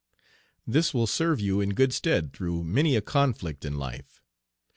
[0.65, 4.19] This will serve you in good stead through many a conflict in life.